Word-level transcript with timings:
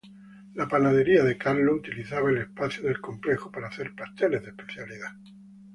La 0.55 0.67
panadería 0.67 1.23
de 1.23 1.37
Carlo 1.37 1.75
utilizaba 1.75 2.31
el 2.31 2.39
espacio 2.39 2.81
del 2.81 2.99
complejo, 2.99 3.51
para 3.51 3.67
hacer 3.67 3.93
pasteles 3.93 4.41
de 4.41 4.49
especialidad. 4.49 5.11